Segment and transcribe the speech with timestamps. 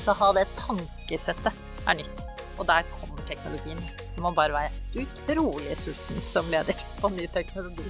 [0.00, 1.54] Så ha det tankesettet
[1.88, 2.26] er nytt.
[2.58, 3.78] Og der kommer teknologien.
[3.98, 7.86] Så man bare være utrolig sulten som leder på ny teknologi.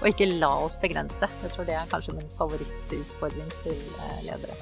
[0.00, 1.28] Og ikke la oss begrense.
[1.42, 4.58] Jeg tror det er kanskje min favorittutfordring til eh, ledere.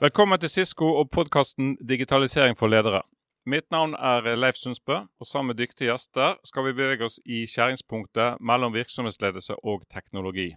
[0.00, 3.02] Velkommen til Sisko og podkasten Digitalisering for ledere.
[3.46, 7.44] Mitt navn er Leif Sundsbø, og sammen med dyktige gjester skal vi bevege oss i
[7.50, 10.54] skjæringspunktet mellom virksomhetsledelse og teknologi.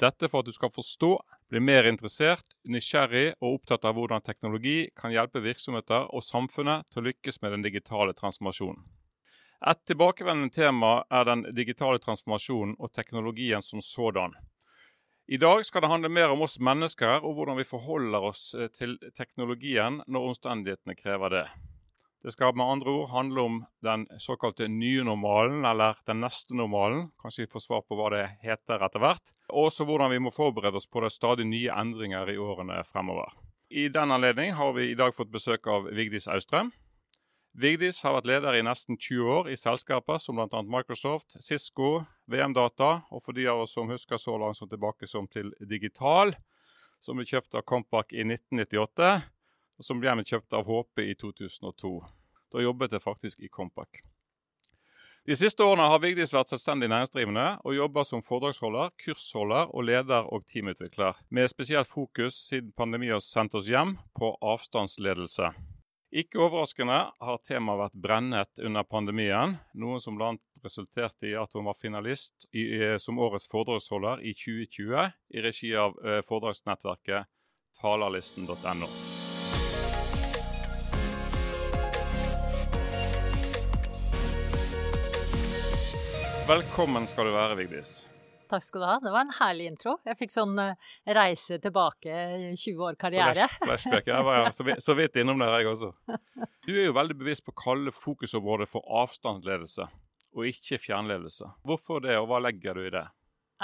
[0.00, 1.12] Dette for at du skal forstå,
[1.50, 7.02] bli mer interessert, nysgjerrig og opptatt av hvordan teknologi kan hjelpe virksomheter og samfunnet til
[7.02, 8.82] å lykkes med den digitale transformasjonen.
[9.64, 14.34] Et tilbakevendende tema er den digitale transformasjonen og teknologien som sådan.
[15.30, 18.42] I dag skal det handle mer om oss mennesker og hvordan vi forholder oss
[18.76, 21.46] til teknologien når omstendighetene krever det.
[22.24, 27.10] Det skal med andre ord handle om den såkalte nye normalen, eller den neste normalen.
[27.20, 29.32] Kanskje vi får svar på hva det heter etter hvert.
[29.52, 33.28] Og også hvordan vi må forberede oss på det stadig nye endringer i årene fremover.
[33.68, 36.72] I den anledning har vi i dag fått besøk av Vigdis Austrøm.
[37.60, 40.64] Vigdis har vært leder i nesten 20 år i selskaper som bl.a.
[40.64, 45.28] Microsoft, Cisco, VM-data, og for de av oss som husker så langt som tilbake som
[45.28, 46.32] til Digital,
[47.04, 49.12] som ble kjøpt av Compac i 1998
[49.82, 51.94] som ble kjøpt av HP i 2002.
[52.54, 54.02] Da jobbet jeg faktisk i Compac.
[55.24, 60.26] De siste årene har Vigdis vært selvstendig næringsdrivende og jobber som foredragsholder, kursholder og leder
[60.28, 65.48] og teamutvikler, med spesielt fokus siden pandemien har sendt oss hjem, på avstandsledelse.
[66.14, 70.36] Ikke overraskende har temaet vært brennet under pandemien, noe som bl.a.
[70.62, 72.68] resulterte i at hun var finalist i,
[73.00, 77.32] som årets foredragsholder i 2020 i regi av eh, foredragsnettverket
[77.80, 78.92] talerlisten.no.
[86.44, 88.02] Velkommen skal du være, Vigdis.
[88.52, 88.94] Takk skal du ha.
[89.00, 89.94] Det var en herlig intro.
[90.04, 93.46] Jeg fikk sånn uh, reise tilbake i 20 år karriere.
[93.62, 94.10] Flashback.
[94.12, 95.94] Jeg var så vidt, så vidt innom der, jeg også.
[96.68, 99.88] Du er jo veldig bevisst på å kalle fokusområdet for avstandsledelse,
[100.36, 101.48] og ikke fjernledelse.
[101.64, 103.06] Hvorfor det, og hva legger du i det?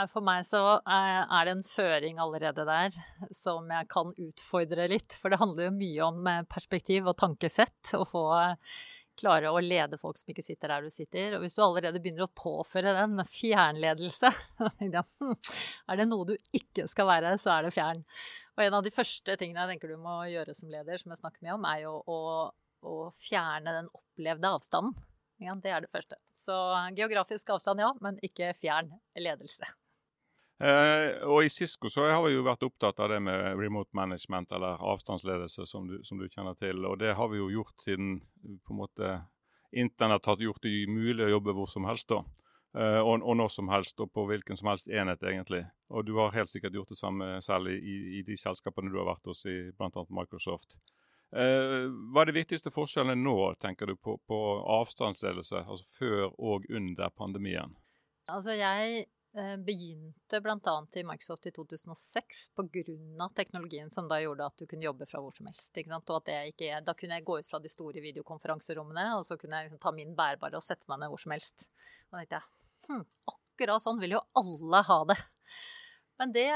[0.08, 2.94] For meg så eh, er det en føring allerede der
[3.36, 5.16] som jeg kan utfordre litt.
[5.20, 7.92] For det handler jo mye om eh, perspektiv og tankesett.
[7.98, 8.24] Å få
[9.20, 11.36] klare å lede folk som ikke sitter der du sitter.
[11.36, 15.34] Og hvis du allerede begynner å påføre den med fjernledelse hm,
[15.88, 18.02] Er det noe du ikke skal være, så er det fjern.
[18.56, 21.22] Og en av de første tingene jeg tenker du må gjøre som leder, som jeg
[21.22, 22.18] snakker mye om, er jo å,
[22.84, 24.96] å fjerne den opplevde avstanden.
[25.40, 26.18] Ja, det er det første.
[26.36, 26.54] Så
[26.98, 29.68] geografisk avstand, ja, men ikke fjern ledelse.
[30.60, 34.52] Eh, og I Cisco så har vi jo vært opptatt av det med remote management,
[34.52, 36.84] eller avstandsledelse, som du, som du kjenner til.
[36.84, 38.18] Og det har vi jo gjort siden
[38.66, 39.14] på en måte
[39.72, 42.10] internett har gjort det mulig å jobbe hvor som helst.
[42.12, 42.24] da.
[42.78, 45.64] Eh, og, og, når som helst, og på hvilken som helst enhet, egentlig.
[45.90, 49.08] Og du har helt sikkert gjort det samme selv i, i de selskapene du har
[49.08, 50.04] vært hos, i bl.a.
[50.20, 50.76] Microsoft.
[51.30, 54.40] Eh, hva er de viktigste forskjellene nå, tenker du, på, på
[54.80, 57.74] avstandsledelse, altså før og under pandemien?
[58.30, 59.06] Altså, jeg
[59.62, 60.72] begynte bl.a.
[60.98, 63.28] i Microsoft i 2006 pga.
[63.34, 65.76] teknologien som da gjorde at du kunne jobbe fra hvor som helst.
[65.86, 69.60] Og at ikke, da kunne jeg gå ut fra de store videokonferanserommene og så kunne
[69.60, 71.68] jeg liksom ta min bærbare og sette meg ned hvor som helst.
[72.10, 75.18] Og da tenkte jeg hm, akkurat sånn vil jo alle ha det.
[76.20, 76.50] Men det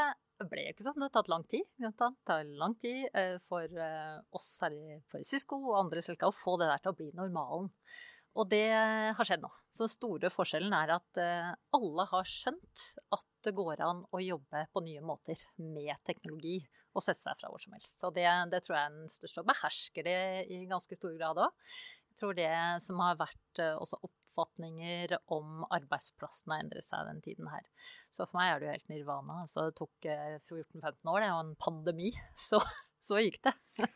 [0.51, 0.99] ble jo ikke sånn.
[0.99, 1.69] Det har tatt lang tid.
[1.81, 1.93] Det
[2.27, 6.57] tar lang tid eh, for eh, oss her i Cisco og andre selskaper å få
[6.61, 7.71] det der til å bli normalen.
[8.35, 8.67] Og det
[9.15, 9.51] har skjedd nå.
[9.71, 14.23] Så den store forskjellen er at eh, alle har skjønt at det går an å
[14.23, 16.59] jobbe på nye måter med teknologi
[16.95, 17.99] og sette seg fra hvor som helst.
[18.01, 19.43] Så det, det tror jeg er den største.
[19.43, 20.19] Og behersker det
[20.51, 21.71] i ganske stor grad òg.
[22.15, 22.51] Jeg tror det
[22.85, 27.67] som har vært eh, også oppfatninger om arbeidsplassen har endret seg den tiden her.
[28.15, 29.41] Så for meg er det jo helt nirvana.
[29.43, 32.13] Altså det tok 14-15 eh, år, det jo en pandemi.
[32.49, 32.63] Så
[33.05, 33.53] så gikk det.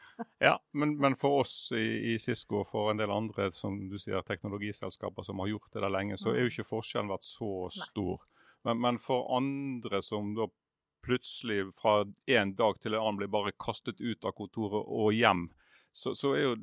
[0.48, 3.98] ja, men, men, for oss i, i, Cisco og for en del andre som du
[4.00, 6.54] sier, teknologiselskaper som har gjort det der lenge, så er jo mm.
[6.54, 8.24] ikke forskjellen vært så stor.
[8.66, 10.48] Men, men, for andre som da
[11.06, 15.46] plutselig fra en dag til en annen blir bare kastet ut av kontoret og hjem,
[15.94, 16.56] så, så, er jo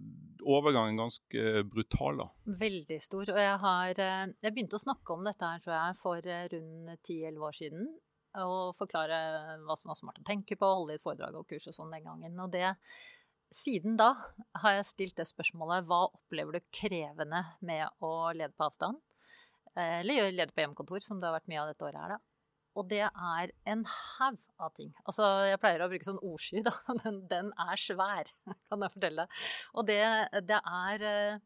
[0.45, 2.27] overgangen ganske brutal, da.
[2.61, 3.31] Veldig stor.
[3.33, 6.45] Og jeg har eh, Jeg begynte å snakke om dette her, tror jeg, for eh,
[6.53, 7.89] rundt 10-11 år siden
[8.43, 9.17] og forklare
[9.63, 12.05] hva som var smart å tenke på, holde litt foredrag og kurs og sånn den
[12.07, 12.37] gangen.
[12.43, 12.75] Og det,
[13.55, 14.11] siden da
[14.61, 19.01] har jeg stilt det spørsmålet hva opplever du krevende med å lede på avstand?
[19.75, 22.21] Eh, eller lede på hjemmekontor, som det har vært mye av dette året her, da.
[22.75, 24.89] Og det er en haug av ting.
[25.07, 26.73] Altså, jeg pleier å bruke sånn ordsky, da.
[27.05, 28.31] Den, den er svær,
[28.67, 29.27] kan jeg fortelle.
[29.75, 30.01] Og det,
[30.49, 31.43] det er eh,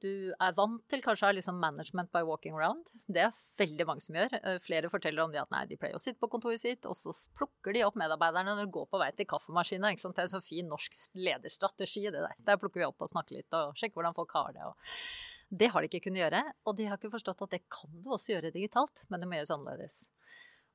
[0.00, 2.90] Du er vant til kanskje liksom management by walking around.
[3.08, 4.36] Det er veldig mange som gjør.
[4.36, 6.96] Eh, flere forteller om det at nei, de pleier å sitte på kontoret sitt, og
[6.98, 9.90] så plukker de opp medarbeiderne når de går på vei til kaffemaskina.
[9.96, 12.36] Det er en så fin norsk lederstrategi, det der.
[12.52, 14.68] Der plukker vi opp og snakker litt og sjekker hvordan folk har det.
[14.68, 17.90] Og det har de ikke kunnet gjøre, og de har ikke forstått at det kan
[18.04, 19.96] du også gjøre digitalt, men det må gjøres annerledes.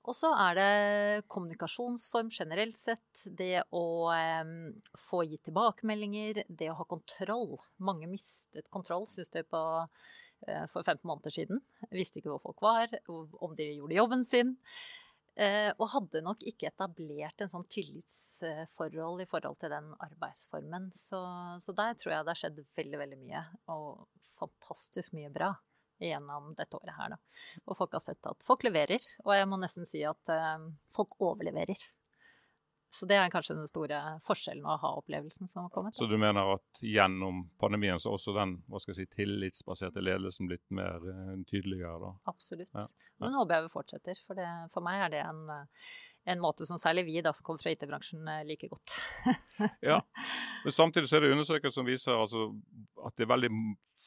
[0.05, 3.23] Og så er det kommunikasjonsform generelt sett.
[3.25, 4.51] Det å eh,
[5.07, 7.55] få gitt tilbakemeldinger, det å ha kontroll.
[7.81, 9.63] Mange mistet kontroll, syns jeg, på,
[10.45, 11.63] eh, for 15 måneder siden.
[11.89, 14.55] Visste ikke hvor folk var, om de gjorde jobben sin.
[15.35, 20.91] Eh, og hadde nok ikke etablert en sånn tillitsforhold i forhold til den arbeidsformen.
[20.95, 21.19] Så,
[21.59, 23.47] så der tror jeg det har skjedd veldig, veldig mye.
[23.73, 24.05] Og
[24.37, 25.55] fantastisk mye bra
[26.01, 27.19] gjennom dette året her, da.
[27.65, 30.65] Og folk har sett at folk leverer, og jeg må nesten si at eh,
[30.95, 31.79] folk overleverer.
[32.95, 35.97] Så det er kanskje den store forskjellen å ha opplevelsen som har kommet.
[35.97, 40.47] Så du mener at gjennom pandemien så også den hva skal jeg si, tillitsbaserte ledelsen
[40.47, 41.97] blitt mer uh, tydeligere?
[42.05, 42.13] da?
[42.31, 42.71] Absolutt.
[42.71, 42.85] Ja.
[42.85, 43.25] Ja.
[43.27, 44.21] Den håper jeg vi fortsetter.
[44.23, 47.65] For, det, for meg er det en, en, måte som særlig vi da, som kommer
[47.65, 48.95] fra IT-bransjen eh, liker godt.
[49.91, 49.99] ja,
[50.63, 52.47] men samtidig så er det undersøkelser som viser altså,
[53.03, 53.51] at det er veldig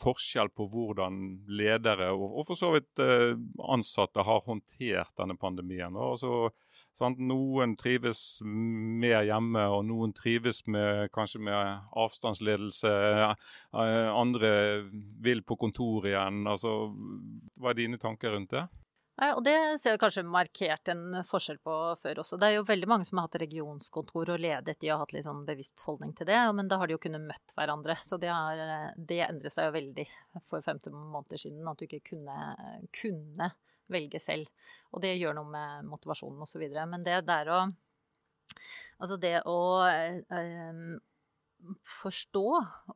[0.02, 3.34] forskjell på hvordan ledere og, og for så vidt eh,
[3.70, 5.96] ansatte har håndtert denne pandemien.
[5.98, 6.50] Altså,
[6.98, 7.20] sant?
[7.22, 12.92] Noen trives mer hjemme, og noen trives med, kanskje med avstandsledelse.
[13.28, 14.52] Eh, andre
[15.24, 16.44] vil på kontor igjen.
[16.50, 16.74] Altså,
[17.58, 18.66] hva er dine tanker rundt det?
[19.18, 22.36] Nei, og det ser vi kanskje markert en forskjell på før også.
[22.38, 25.26] Det er jo veldig mange som har hatt regionskontor og ledet, de har hatt litt
[25.26, 27.96] sånn bevisst holdning til det, men da har de jo kunnet møtt hverandre.
[28.06, 28.62] Så det, har,
[28.94, 30.06] det endret seg jo veldig
[30.46, 32.38] for 15 måneder siden, at du ikke kunne,
[32.94, 33.50] kunne
[33.90, 34.70] velge selv.
[34.94, 36.68] Og det gjør noe med motivasjonen osv.
[36.86, 37.62] Men det der å
[38.98, 40.78] Altså det å øh,
[41.86, 42.44] forstå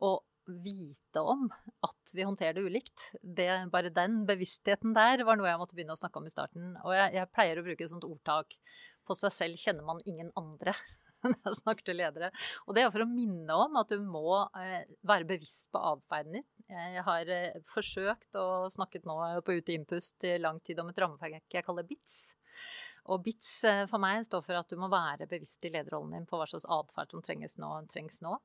[0.01, 0.15] og
[0.47, 1.47] vite om
[1.87, 3.05] at vi håndterer det ulikt.
[3.23, 6.73] Det, bare den bevisstheten der var noe jeg måtte begynne å snakke om i starten.
[6.83, 8.57] Og jeg, jeg pleier å bruke et sånt ordtak
[9.07, 10.75] på seg selv kjenner man ingen andre
[11.27, 12.31] når jeg snakker til ledere.
[12.67, 16.41] Og det er for å minne om at du må eh, være bevisst på atferden
[16.41, 16.49] din.
[16.73, 21.03] Jeg har eh, forsøkt og snakket nå på Ute Innpust i lang tid om et
[21.03, 22.17] rammeverk jeg kaller BITS.
[23.11, 26.29] Og BITS eh, for meg står for at du må være bevisst i lederrollen din
[26.29, 27.75] på hva slags atferd som trengs nå.
[27.91, 28.39] Trengs nå.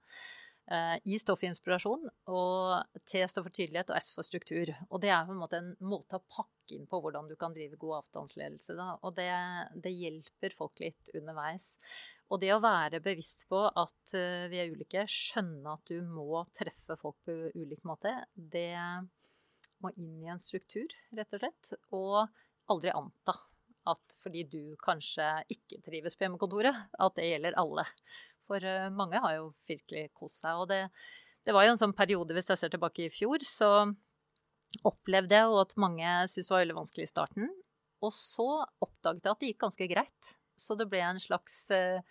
[0.72, 4.74] Eh, I stoff for inspirasjon, og T står for tydelighet, og S for struktur.
[4.90, 7.56] Og det er på en måte en måte å pakke inn på hvordan du kan
[7.56, 8.76] drive god avstandsledelse.
[8.76, 8.90] Da.
[9.08, 9.30] Og det,
[9.80, 11.76] det hjelper folk litt underveis.
[12.28, 16.44] Og det å være bevisst på at uh, vi er ulike, skjønne at du må
[16.58, 18.76] treffe folk på ulik måte, det
[19.80, 21.72] må inn i en struktur, rett og slett.
[21.96, 22.26] Og
[22.68, 23.38] aldri anta
[23.88, 25.24] at fordi du kanskje
[25.54, 27.86] ikke trives på hjemmekontoret, at det gjelder alle.
[28.48, 30.64] For eh, mange har jo virkelig kost seg.
[30.64, 30.86] Og det,
[31.46, 33.72] det, var jo en sånn periode, hvis jeg ser tilbake i fjor, så
[34.88, 37.54] opplevde jeg jo at mange syntes det var veldig vanskelig i starten.
[38.06, 38.50] Og så
[38.84, 40.34] oppdaget jeg at det gikk ganske greit.
[40.58, 42.02] Så det ble en slags eh,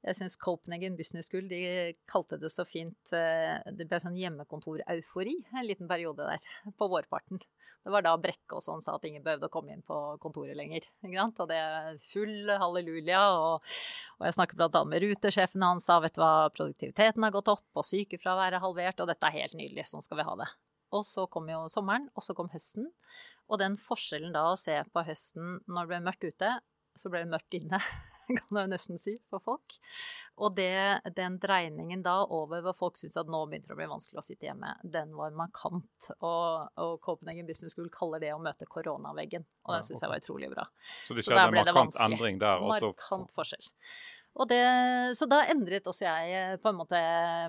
[0.00, 1.60] jeg syns Copenhagen Business School de
[2.08, 7.42] kalte det så fint eh, Det ble sånn hjemmekontor-eufori en liten periode der på vårparten.
[7.80, 10.56] Det var da Brekke og sånn sa at ingen behøvde å komme inn på kontoret
[10.58, 10.84] lenger.
[11.00, 13.20] Og det er full halleluja.
[13.40, 13.70] Og,
[14.18, 17.64] og jeg snakker annet med rutesjefen hans, sa vet du hva, produktiviteten har gått opp,
[17.72, 20.50] og sykefraværet er halvert, og dette er helt nydelig, sånn skal vi ha det.
[20.96, 22.90] Og så kom jo sommeren, og så kom høsten.
[23.48, 26.54] Og den forskjellen da å se på høsten når det ble mørkt ute,
[26.98, 27.80] så ble det mørkt inne.
[28.40, 29.78] kan jeg nesten si, for folk.
[30.40, 33.88] Og det, den dreiningen da over hvor folk syntes at nå begynte det å bli
[33.90, 36.10] vanskelig å sitte hjemme, den var markant.
[36.18, 40.22] Og, og Copenhagen Business School kaller det å møte koronaveggen, og det syns jeg var
[40.22, 40.68] utrolig bra.
[41.04, 42.64] Så det skjedde en markant endring der?
[42.64, 42.94] Også.
[42.94, 43.68] Markant forskjell.
[44.30, 46.98] Det, så da endret også jeg eh, på en måte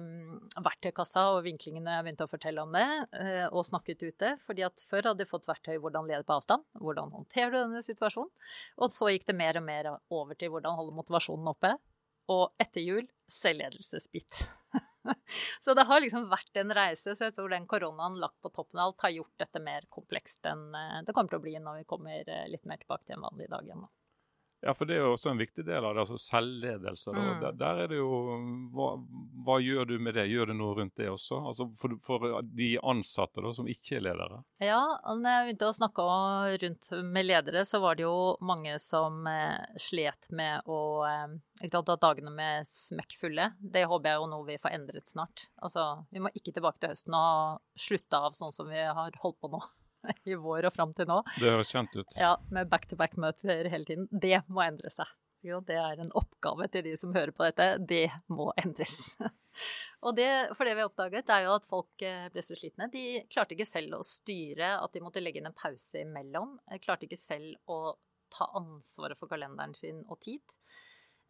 [0.01, 2.87] mm, verktøykassa og vinklingene jeg begynte å fortelle om det,
[3.21, 4.31] eh, og snakket ut det.
[4.41, 7.83] fordi at før hadde jeg fått verktøy hvordan lede på avstand, hvordan håndterer du denne
[7.85, 8.33] situasjonen.
[8.81, 11.75] Og så gikk det mer og mer over til hvordan holde motivasjonen oppe.
[12.33, 14.41] Og etter jul selvledelsesbit.
[15.63, 18.81] så det har liksom vært en reise, så jeg tror den koronaen lagt på toppen
[18.81, 21.83] av alt har gjort dette mer komplekst enn eh, det kommer til å bli når
[21.83, 23.85] vi kommer litt mer tilbake til en vanlig dag igjen.
[24.61, 27.13] Ja, for det er jo også en viktig del av det, altså selvledelse.
[27.15, 27.29] Mm.
[27.41, 28.09] Der, der, er det jo
[28.75, 28.91] hva,
[29.45, 30.27] hva, gjør du med det?
[30.29, 31.39] Gjør du noe rundt det også?
[31.49, 34.41] Altså for, for de ansatte da, som ikke er ledere?
[34.61, 36.05] Ja, når jeg begynte å snakke
[36.65, 38.15] rundt med ledere, så var det jo
[38.45, 43.51] mange som eh, slet med å eh, ikke sant, at dagene med smekkfulle.
[43.57, 45.47] Det håper jeg jo nå vi får endret snart.
[45.61, 49.41] Altså, vi må ikke tilbake til høsten og slutte av sånn som vi har holdt
[49.41, 49.61] på nå.
[50.29, 51.21] i vår og fram til nå.
[51.37, 52.15] Det høres kjent ut.
[52.19, 54.07] Ja, med back-to-back-møter hele tiden.
[54.11, 55.09] Det må endre seg.
[55.41, 57.79] Jo, det er en oppgave til de som hører på dette.
[57.89, 59.15] Det må endres.
[60.05, 62.87] Og det, for det vi oppdaget, er jo at folk eh, ble så slitne.
[62.93, 66.55] De klarte ikke selv å styre at de måtte legge inn en pause imellom.
[66.69, 67.95] De klarte ikke selv å
[68.31, 70.45] ta ansvaret for kalenderen sin og tid.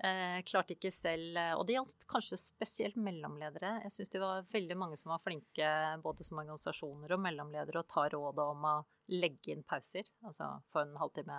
[0.02, 3.76] Eh, klarte ikke selv eh, Og det gjaldt kanskje spesielt mellomledere.
[3.86, 5.68] Jeg syns det var veldig mange som var flinke
[6.02, 8.78] både som organisasjoner og mellomledere å ta rådet om å
[9.14, 10.10] legge inn pauser.
[10.26, 11.38] Altså få en halvtime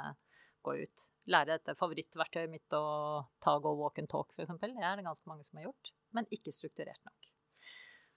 [0.62, 1.04] gå ut.
[1.32, 2.84] Lære dette favorittverktøyet mitt å
[3.42, 4.54] ta go walk and talk, f.eks.
[4.62, 7.30] Det er det ganske mange som har gjort, men ikke strukturert nok.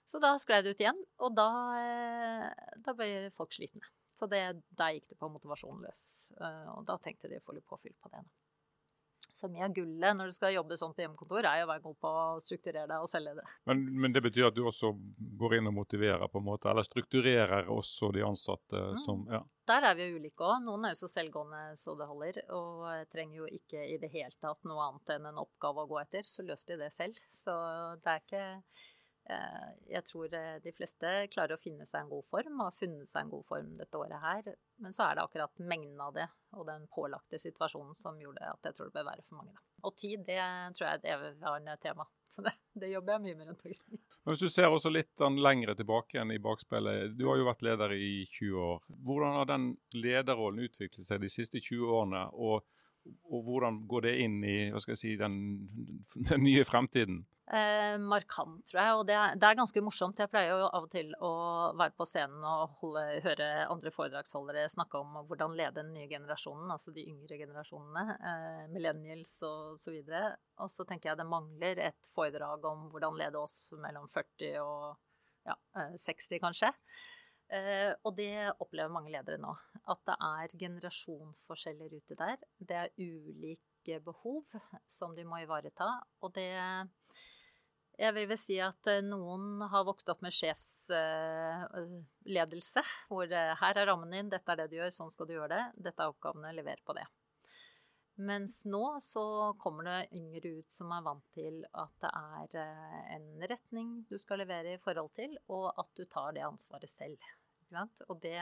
[0.06, 1.50] Så da sklei det ut igjen, og da,
[1.82, 3.82] eh, da ble folk slitne.
[4.06, 4.44] Så det,
[4.78, 6.02] der gikk det på motivasjon løs.
[6.38, 8.22] Eh, og da tenkte de å få litt påfyll på det.
[9.36, 11.84] Så mye av gullet når du skal jobbe sånn på hjemmekontor, er jo å være
[11.84, 13.44] god på å strukturere deg og selge det.
[13.68, 14.94] Men, men, det betyr at du også
[15.42, 18.96] går inn og motiverer, på en måte, eller strukturerer også de ansatte mm.
[19.04, 19.42] som ja.
[19.66, 20.60] Der er vi jo ulike òg.
[20.62, 24.30] Noen er jo så selvgående så det holder, og trenger jo ikke i det hele
[24.40, 26.28] tatt noe annet enn en oppgave å gå etter.
[26.28, 27.18] Så løser de det selv.
[27.26, 27.56] Så
[28.04, 28.95] det er ikke Eh,
[29.90, 33.10] jeg tror eh, de fleste klarer å finne seg en god form, og har funnet
[33.10, 34.50] seg en god form dette året her.
[34.82, 38.68] Men så er det akkurat mengden av det og den pålagte situasjonen som gjorde at
[38.68, 39.56] jeg tror det bør være for mange.
[39.56, 39.64] Da.
[39.88, 40.38] Og tid, det
[40.76, 42.06] tror jeg er et evigvarende tema.
[42.36, 44.00] Så det, det, jobber jeg mye med rundt omkring.
[44.24, 47.12] Men Hvis du ser også litt lengre tilbake igjen i bakspillet.
[47.18, 48.88] Du har jo vært leder i 20 år.
[49.06, 52.24] Hvordan har den lederrollen utviklet seg de siste 20 årene?
[52.34, 52.64] og
[53.30, 55.40] og hvordan går det inn i hva skal jeg si, den,
[56.30, 57.24] den nye fremtiden?
[57.46, 58.94] Eh, markant, tror jeg.
[58.98, 60.18] Og det er, det er, ganske morsomt.
[60.18, 61.30] Jeg pleier jo av og til å
[61.78, 66.72] være på scenen og holde, høre andre foredragsholdere snakke om hvordan lede den nye generasjonen,
[66.74, 70.34] altså de yngre generasjonene, eh, millennials og så videre.
[70.58, 74.96] Og så tenker jeg det mangler et foredrag om hvordan lede oss mellom 40 og
[75.46, 75.54] ja,
[75.94, 76.72] 60, eh, kanskje.
[77.46, 79.54] Uh, og det opplever mange ledere nå.
[79.86, 82.36] At det er generasjonsforskjeller ute der.
[82.58, 84.42] Det er ulike behov
[84.90, 86.02] som de må ivareta.
[86.26, 86.50] Og det
[87.96, 93.72] Jeg vil vel si at eh, noen har vokst opp med sjefsledelse, uh, hvor her
[93.72, 95.64] er rammen din, dette er det du gjør, sånn skal du gjøre det.
[95.86, 97.06] Dette er oppgavene, lever på det.
[98.16, 103.00] Mens nå så kommer det yngre ut som er vant til at det er eh,
[103.18, 107.20] en retning du skal levere i forhold til, og at du tar det ansvaret selv.
[108.08, 108.38] Og det,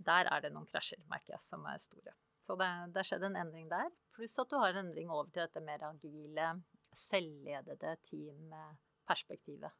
[0.00, 2.16] der er det noen krasjer, merker jeg, som er store.
[2.40, 3.90] Så det, det skjedd en endring der.
[4.16, 6.48] Pluss at du har en endring over til dette mer agile,
[6.96, 9.76] selvledede teamperspektivet.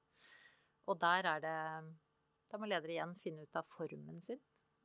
[0.91, 1.59] Og der er det
[2.51, 4.41] Da må ledere igjen finne ut av formen sin.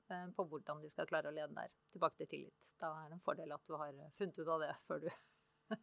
[0.09, 1.71] Eh, på hvordan de skal klare å lede der.
[1.93, 2.73] Tilbake til tillit.
[2.81, 5.09] Da er det en fordel at du har funnet ut av det før du,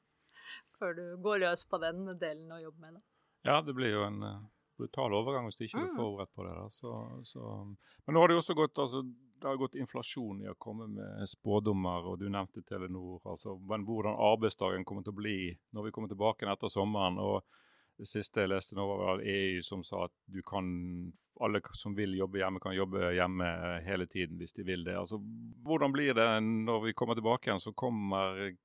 [0.79, 3.03] før du går løs på den delen og jobber med det.
[3.49, 4.37] Ja, det blir jo en uh,
[4.83, 5.99] brutal overgang hvis du ikke er mm.
[5.99, 6.57] forberedt på det.
[6.77, 6.95] Så,
[7.31, 7.53] så.
[8.07, 9.03] Men nå har det også gått, altså,
[9.43, 13.23] det har gått inflasjon i å komme med spådommer, og du nevnte Telenor.
[13.25, 15.39] altså Hvordan arbeidsdagen kommer til å bli
[15.75, 17.19] når vi kommer tilbake etter sommeren.
[17.19, 17.43] og
[18.03, 20.67] det siste jeg leste nå, var EU som sa at du kan,
[21.45, 23.49] alle som vil jobbe hjemme, kan jobbe hjemme
[23.87, 24.97] hele tiden hvis de vil det.
[24.99, 25.21] Altså,
[25.63, 27.63] Hvordan blir det når vi kommer tilbake igjen?
[27.63, 28.57] så kommer,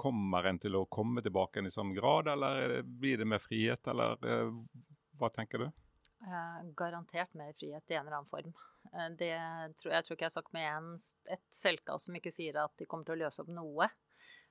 [0.00, 3.90] kommer en til å komme tilbake igjen i samme grad, eller blir det mer frihet,
[3.90, 4.54] eller eh,
[5.20, 5.70] hva tenker du?
[6.26, 8.52] Eh, garantert mer frihet i en eller annen form.
[8.92, 10.92] Eh, det jeg tror ikke jeg har sagt med en,
[11.32, 13.90] et selskap som ikke sier at de kommer til å løse opp noe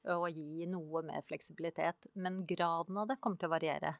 [0.09, 2.07] og gi noe mer fleksibilitet.
[2.15, 3.97] Men graden av det kommer til å variere.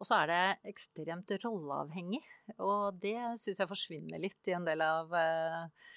[0.00, 2.22] Og så er det ekstremt rolleavhengig,
[2.56, 5.90] og det syns jeg forsvinner litt i en del av eh,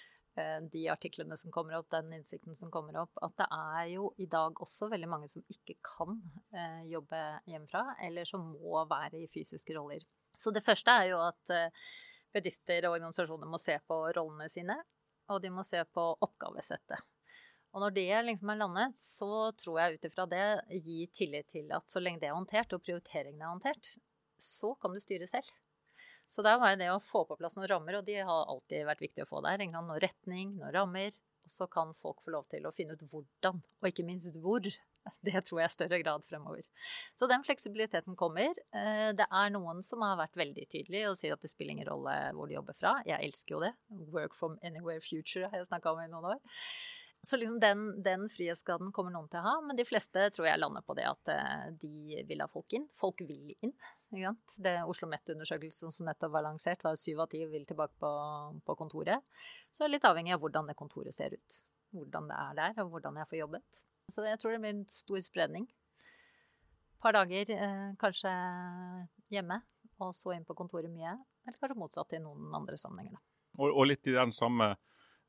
[0.74, 4.28] de artiklene som kommer opp, den innsikten som kommer opp, at det er jo i
[4.32, 6.18] dag også veldig mange som ikke kan
[6.56, 10.02] eh, jobbe hjemmefra, eller som må være i fysiske roller.
[10.38, 11.54] Så det første er jo at
[12.34, 14.80] bedrifter og organisasjoner må se på rollene sine,
[15.30, 17.04] og de må se på oppgavesettet.
[17.74, 20.46] Og når det liksom er landet, så tror jeg ut ifra det
[20.86, 23.96] gi tillit til at så lenge det er håndtert, og prioriteringen er håndtert,
[24.38, 25.50] så kan du styre selv.
[26.30, 29.04] Så der var det å få på plass noen rammer, og de har alltid vært
[29.04, 29.64] viktig å få der.
[29.70, 31.14] Noen retning, noen rammer.
[31.44, 34.64] Og så kan folk få lov til å finne ut hvordan, og ikke minst hvor.
[35.28, 36.64] Det tror jeg er større grad fremover.
[37.20, 38.56] Så den fleksibiliteten kommer.
[38.72, 41.90] Eh, det er noen som har vært veldig tydelige og sier at det spiller ingen
[41.90, 42.94] rolle hvor de jobber fra.
[43.08, 43.74] Jeg elsker jo det.
[44.16, 46.62] Work from anywhere future har jeg snakka om i noen år.
[47.24, 50.60] Så liksom den, den, frihetsgraden kommer noen til å ha, men de fleste tror jeg
[50.60, 52.88] lander på det at eh, de vil ha folk inn.
[53.00, 53.76] Folk vil inn.
[54.14, 54.56] Ikke sant?
[54.66, 58.12] Det Oslo Met-undersøkelsen som nettopp var lansert, var syv av ti vil tilbake på,
[58.66, 59.26] på, kontoret.
[59.74, 61.60] Så litt avhengig av hvordan det kontoret ser ut.
[61.94, 63.82] Hvordan det er der, og hvordan jeg får jobbet.
[64.12, 65.68] Så jeg tror det blir en stor spredning.
[65.68, 68.32] Et par dager eh, kanskje
[69.34, 69.60] hjemme,
[70.00, 71.18] og så inn på kontoret mye.
[71.44, 73.20] Eller kanskje motsatt i noen andre sammenhenger.
[73.60, 74.74] Og, og litt i den samme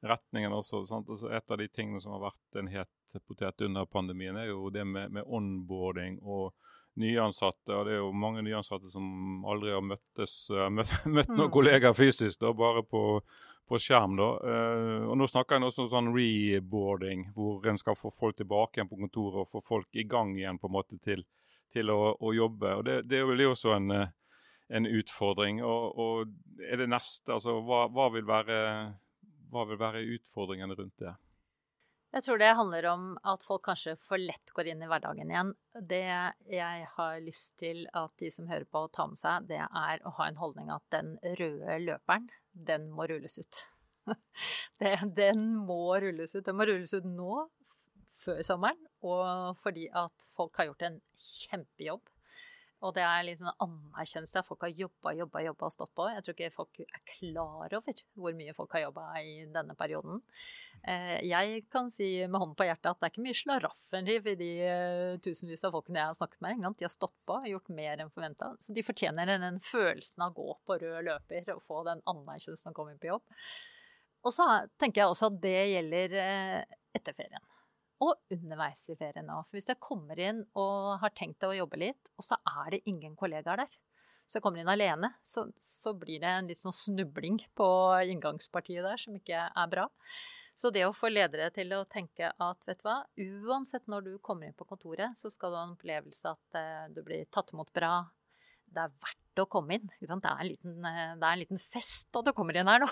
[0.04, 0.84] retningen også.
[0.84, 2.92] Altså et av de tingene som har vært en het
[3.28, 6.54] potet under pandemien, er jo det med, med onboarding og
[7.00, 11.48] nyansatte, og det er jo mange nyansatte som aldri har møttes, uh, møtt, møtt noen
[11.48, 11.54] Mm.
[11.56, 13.20] kollegaer fysisk, da, bare på,
[13.68, 14.16] på skjerm.
[14.20, 14.28] da.
[14.44, 18.78] Uh, og Nå snakker en også om sånn reboarding, hvor en skal få folk tilbake
[18.78, 21.24] igjen på kontoret og få folk i gang igjen på en måte til,
[21.72, 22.76] til å, å jobbe.
[22.78, 24.12] Og Det, det er jo også en, eh,
[24.68, 25.62] en utfordring.
[25.64, 28.58] Og, og er det neste, altså hva, hva, vil være,
[29.50, 31.14] hva vil være utfordringene rundt det?
[32.14, 35.49] Jeg tror det handler om at folk kanskje for lett går inn i hverdagen igjen.
[35.83, 36.04] Det
[36.47, 40.12] jeg har lyst til at de som hører på, tar med seg, det er å
[40.21, 43.64] ha en holdning at den røde løperen, den må rulles ut.
[44.78, 46.44] Det, den må rulles ut.
[46.47, 47.47] Den må rulles ut nå,
[48.21, 52.13] før sommeren, og fordi at folk har gjort en kjempejobb.
[52.84, 56.04] Og det er litt sånn anerkjennelse at folk har jobba, jobba, jobba og stått på.
[56.12, 60.20] Jeg tror ikke folk er klar over hvor mye folk har jobba i denne perioden.
[60.82, 64.36] Eh, Jeg kan si med hånden på hjertet at det er ikke mye slaraffenliv i
[64.42, 66.66] de eh, tusenvis av folkene jeg har snakket med.
[66.76, 68.52] De har stått på, gjort mer enn forventa.
[68.60, 72.68] Så de fortjener den følelsen av å gå på rød løper og få den anerkjennelsen
[72.68, 73.24] av å komme inn på jobb.
[74.24, 74.44] Og så
[74.80, 77.48] tenker jeg også at det gjelder eh, etter ferien.
[78.02, 79.44] Og underveis i ferien òg.
[79.46, 82.84] For hvis jeg kommer inn og har tenkt å jobbe litt, og så er det
[82.90, 83.76] ingen kollegaer der,
[84.26, 87.66] så jeg kommer inn alene, så, så blir det en litt sånn snubling på
[88.08, 89.88] inngangspartiet der som ikke er bra.
[90.54, 94.12] Så det å få ledere til å tenke at vet du hva, uansett når du
[94.22, 97.50] kommer inn på kontoret, så skal du ha en opplevelse at eh, du blir tatt
[97.52, 97.96] imot bra.
[98.64, 99.90] Det er verdt å komme inn.
[99.98, 102.84] Det, er en liten, eh, det er en liten fest at du kommer inn her
[102.84, 102.88] nå.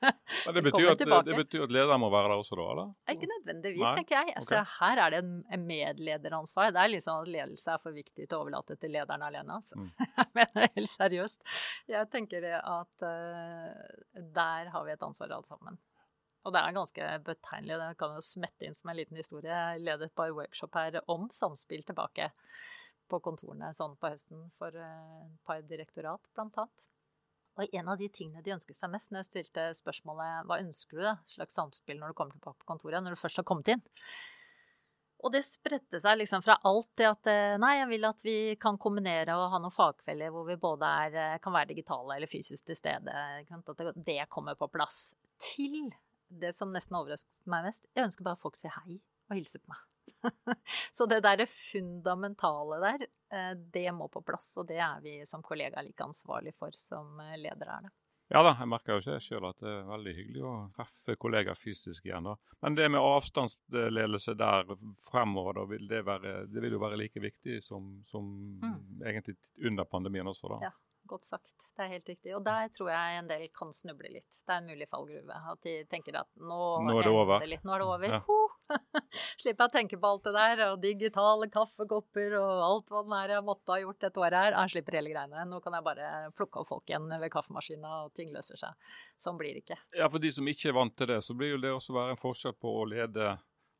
[0.46, 2.66] Men det betyr, at, det betyr at lederen må være der også, da?
[2.74, 2.90] eller?
[3.14, 4.36] Ikke nødvendigvis, Nei, tenker jeg.
[4.40, 6.74] Altså, Her er det en medlederansvar.
[6.74, 9.60] Det er sånn at ledelse er for viktig til å overlate til lederen alene.
[9.60, 9.78] Altså.
[9.80, 9.90] Mm.
[10.18, 11.50] Jeg mener det helt seriøst.
[11.94, 15.78] Jeg tenker det at uh, der har vi et ansvar alle sammen.
[16.44, 17.76] Og det er ganske betegnelig.
[17.80, 19.48] Det kan jo smette inn som en liten historie.
[19.48, 22.28] Jeg ledet et par workshop her om samspill tilbake
[23.10, 26.84] på kontorene sånn på høsten for eh, et par direktorat, blant annet.
[27.54, 30.98] Og en av de tingene de ønsket seg mest når jeg stilte spørsmålet hva ønsker
[30.98, 33.70] du da, slags samspill når du kommer tilbake på kontoret, når du først har kommet
[33.76, 33.84] inn.
[35.24, 38.36] Og det spredte seg liksom fra alt til at eh, nei, jeg vil at vi
[38.60, 42.28] kan kombinere og ha noen fagfeller hvor vi både er, eh, kan være digitale eller
[42.28, 43.14] fysisk til stede.
[43.14, 45.14] At det kommer på plass.
[45.40, 45.94] Til
[46.28, 48.98] det som nesten overrasket meg mest, jeg ønsker bare at folk sier hei
[49.30, 49.80] og hilser på meg.
[50.96, 55.42] Så det derre fundamentale der, eh, det må på plass, og det er vi som
[55.44, 57.94] kollegaer like ansvarlig for som eh, ledere er det.
[58.32, 61.58] Ja da, jeg merker jo ikke sjøl at det er veldig hyggelig å treffe kollegaer
[61.60, 62.24] fysisk igjen.
[62.24, 62.32] da.
[62.64, 64.72] Men det med avstandsledelse der
[65.04, 68.32] fremover, da, vil det, være, det vil jo være like viktig som, som
[68.64, 68.80] Mm.
[69.04, 69.36] egentlig
[69.68, 70.70] under pandemien også, da.
[70.70, 70.72] Ja.
[71.06, 71.52] Godt sagt.
[71.76, 72.30] Det er helt riktig.
[72.32, 74.38] Og der tror jeg en del kan snuble litt.
[74.40, 75.36] Det er en mulig fallgruve.
[75.52, 77.44] At de tenker at nå, Nå er det over.
[77.44, 77.60] Litt.
[77.68, 78.14] Nå er det over.
[78.14, 78.20] Ja.
[79.42, 80.62] Slipper jeg å tenke på alt det der.
[80.72, 84.56] Og digitale kaffekopper og alt hva det er jeg måtte ha gjort dette året her.
[84.58, 85.46] Jeg slipper hele greiene.
[85.50, 88.92] Nå kan jeg bare plukke opp folk igjen ved kaffemaskina, og ting løser seg.
[89.20, 89.78] Sånn blir det ikke.
[89.98, 92.16] Ja, For de som ikke er vant til det, så blir jo det også være
[92.16, 93.34] en forskjell på å lede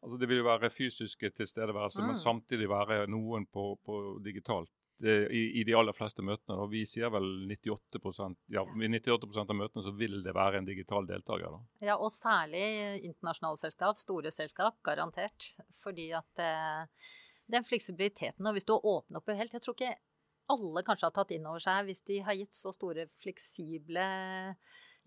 [0.05, 2.21] Altså Det vil jo være fysiske tilstedeværelse, men Mm.
[2.21, 4.69] samtidig være noen på, på digitalt.
[5.03, 6.57] Det, i, I de aller fleste møtene.
[6.63, 10.69] Og vi sier vel 98% ja, i 98% av møtene så vil det være en
[10.69, 11.57] digital deltaker.
[11.57, 11.89] da.
[11.91, 12.63] Ja, og særlig
[13.03, 15.51] internasjonale selskap, store selskap, garantert.
[15.83, 17.11] Fordi at eh,
[17.51, 19.97] den fleksibiliteten, og hvis du åpner opp helt Jeg tror ikke
[20.55, 24.05] alle kanskje har tatt inn over seg hvis de har gitt så store fleksible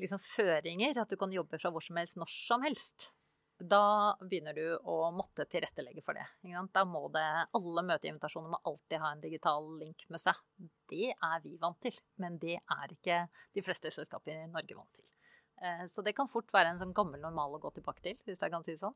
[0.02, 3.10] liksom, føringer at du kan jobbe fra hvor som helst, når som helst.
[3.58, 6.26] Da begynner du å måtte tilrettelegge for det.
[6.74, 7.24] Da må det,
[7.58, 10.38] Alle møteinvitasjoner må alltid ha en digital link med seg.
[10.88, 13.24] Det er vi vant til, men det er ikke
[13.58, 15.08] de fleste selskap i Norge vant til.
[15.62, 18.44] Eh, Så det kan fort være en sånn gammel normal å gå tilbake til, hvis
[18.46, 18.96] jeg kan si det sånn.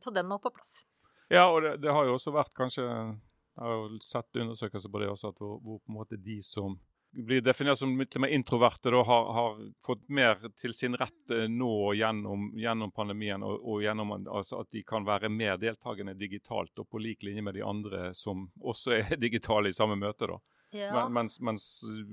[0.00, 0.84] Så den må på plass.
[1.30, 5.00] Ja, og det, det har jo også vært kanskje Jeg har jo sett undersøkelser på
[5.02, 6.78] det også, at hvor, hvor på en måte de som
[7.14, 11.46] blir definert som litt mer introverte, da har, har fått mer til sin rett eh,
[11.50, 16.78] nå gjennom, gjennom pandemien, og, og gjennom altså at de kan være mer deltakende digitalt
[16.82, 20.30] og på lik linje med de andre som også er digitale i samme møte.
[20.30, 20.40] da.
[20.74, 21.06] Ja.
[21.08, 21.64] Mens, mens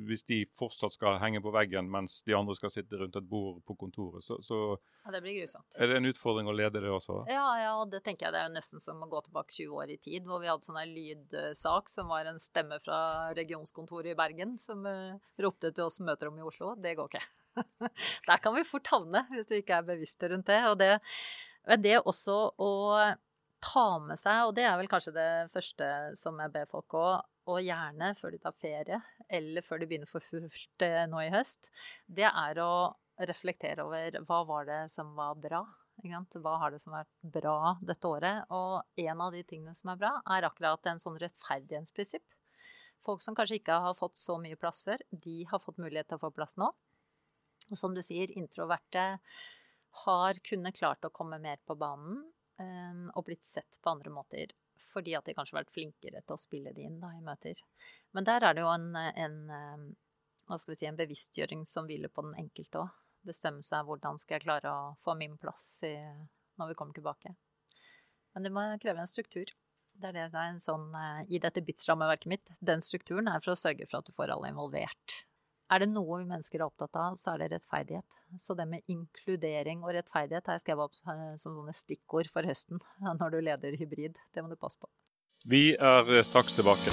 [0.08, 3.60] hvis de fortsatt skal henge på veggen mens de andre skal sitte rundt et bord
[3.68, 5.68] på kontoret, så, så ja, det blir grusomt.
[5.76, 7.24] er det en utfordring å lede det også.
[7.32, 9.84] Ja, ja, og det tenker jeg det er jo nesten som å gå tilbake 20
[9.84, 13.02] år i tid, hvor vi hadde sånn lydsak som var en stemme fra
[13.38, 16.76] regionskontoret i Bergen som uh, ropte til oss møterom møter om i Oslo.
[16.76, 17.26] Det går ikke.
[18.28, 20.62] Der kan vi fort havne hvis du ikke er bevisst rundt det.
[20.70, 21.00] Og det,
[21.82, 22.72] det også å
[23.62, 27.22] ta med seg, og det er vel kanskje det første som jeg ber folk òg,
[27.50, 29.00] og gjerne før de tar ferie,
[29.30, 31.72] eller før de begynner for fullt eh, nå i høst,
[32.06, 32.74] det er å
[33.22, 35.64] reflektere over hva var det som var bra.
[36.02, 38.46] Hva har det som har vært bra dette året?
[38.50, 42.26] Og en av de tingene som er bra, er akkurat en sånn rettferdighetsprinsipp.
[43.02, 46.18] Folk som kanskje ikke har fått så mye plass før, de har fått mulighet til
[46.18, 46.72] å få plass nå.
[47.70, 49.06] Og som du sier, introverte
[50.06, 52.24] har kunnet klart å komme mer på banen
[52.62, 54.54] um, og blitt sett på andre måter.
[54.82, 57.62] Fordi at de kanskje har vært flinkere til å spille det inn da, i møter.
[58.16, 59.38] Men der er det jo en, en,
[60.50, 63.00] hva skal vi si, en bevisstgjøring som hviler på den enkelte òg.
[63.28, 65.94] Bestemme seg hvordan skal jeg klare å få min plass i,
[66.58, 67.36] når vi kommer tilbake.
[68.34, 69.52] Men det må kreve en struktur.
[70.02, 73.44] Det er det, det er en sånn, eh, I dette BITS-rammeverket mitt, den strukturen er
[73.44, 75.18] for å sørge for at du får alle involvert.
[75.72, 78.16] Er det noe vi mennesker er opptatt av, så er det rettferdighet.
[78.44, 82.44] Så det med inkludering og rettferdighet har jeg skrevet opp eh, som sånne stikkord for
[82.44, 82.82] høsten
[83.22, 84.20] når du leder hybrid.
[84.36, 84.92] Det må du passe på.
[85.48, 86.92] Vi er eh, straks tilbake.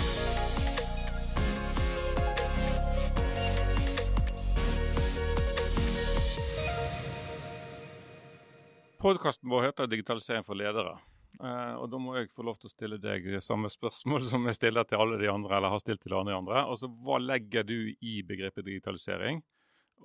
[9.03, 11.01] Podkasten vår heter 'Digitalisering for ledere'.
[11.39, 14.59] Uh, og da må jeg få lov til å stille deg samme spørsmål som jeg
[14.59, 16.65] stiller til alle de andre, eller har stilt til alle de andre.
[16.65, 19.43] Altså, Hva legger du i begrepet digitalisering?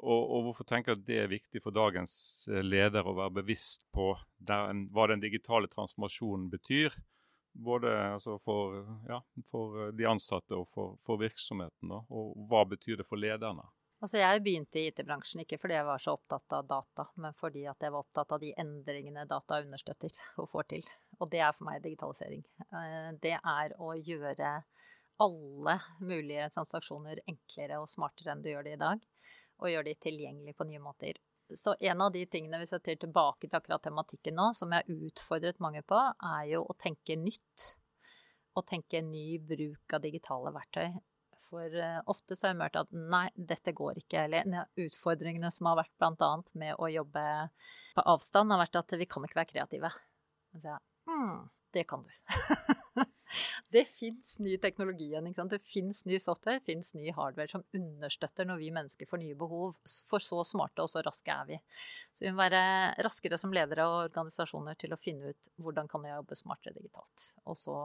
[0.02, 2.14] Og, og hvorfor tenker du at det er viktig for dagens
[2.50, 6.96] eh, leder å være bevisst på den, hva den digitale transformasjonen betyr?
[7.54, 9.20] Både altså, for, ja,
[9.50, 11.94] for, de ansatte og for, for virksomheten.
[11.94, 12.02] Da.
[12.10, 13.68] Og hva betyr det for lederne?
[14.04, 17.64] Altså jeg begynte i IT-bransjen ikke fordi jeg var så opptatt av data, men fordi
[17.72, 20.90] at jeg var opptatt av de endringene data understøtter og får til.
[21.20, 22.44] Og det er for meg digitalisering.
[22.70, 24.56] Eh, det er å gjøre
[25.24, 29.06] alle mulige transaksjoner enklere og smartere enn du gjør det i dag.
[29.62, 31.22] Og gjøre de tilgjengelige på nye måter.
[31.56, 35.08] Så en av de tingene vi setter tilbake til akkurat tematikken nå, som jeg har
[35.08, 37.66] utfordret mange på, er jo å tenke nytt.
[38.54, 40.94] Å tenke ny bruk av digitale verktøy.
[41.44, 44.26] For uh, ofte så har jeg hørt at nei, dette går ikke.
[44.26, 46.32] Eller utfordringene som har vært bl.a.
[46.62, 47.26] med å jobbe
[47.94, 49.92] på avstand, har vært at vi kan ikke være kreative.
[50.54, 52.10] Så jeg, mm, det kan du.
[53.74, 55.30] det fins ny teknologi igjen.
[55.50, 59.80] Det fins ny software, fins ny hardware som understøtter når vi mennesker får nye behov.
[60.10, 61.62] For så smarte og så raske er vi.
[62.14, 62.64] Så vi må være
[63.06, 67.32] raskere som ledere og organisasjoner til å finne ut hvordan kan jeg jobbe smartere digitalt.
[67.50, 67.80] Og så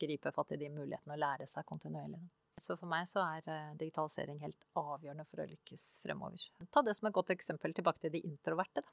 [0.00, 2.22] gripe fatt i de mulighetene og lære seg kontinuerlig.
[2.60, 6.44] Så for meg så er eh, digitalisering helt avgjørende for å lykkes fremover.
[6.70, 8.84] Ta det som et godt eksempel tilbake til de introverte.
[8.84, 8.92] Da.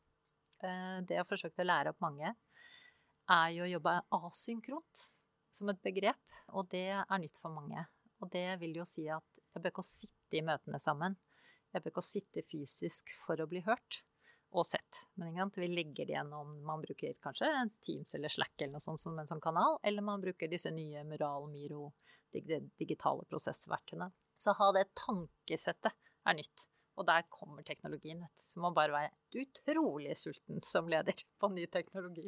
[0.65, 2.33] Eh, det har forsøkt å lære opp mange,
[3.31, 5.07] er jo å jobbe asynkront
[5.55, 6.39] som et begrep.
[6.57, 7.85] Og det er nytt for mange.
[8.21, 11.17] Og det vil jo si at jeg bør ikke sitte i møtene sammen.
[11.71, 14.01] Jeg bør ikke sitte fysisk for å bli hørt
[14.51, 15.05] og sett.
[15.15, 17.47] Men vi legger det gjennom Man bruker kanskje
[17.83, 21.05] Teams eller Slack eller noe sånt som en sånn kanal, eller man bruker disse nye
[21.07, 21.93] Mural, Miro,
[22.31, 24.11] digitale prosessverktøyene.
[24.41, 25.95] Så ha det tankesettet
[26.27, 26.67] er nytt.
[27.01, 28.21] Og der kommer teknologien.
[28.37, 32.27] Så må bare være utrolig sulten som leder på ny teknologi.